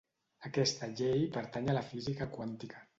[0.49, 2.87] Aquesta llei pertany a la física quàntica.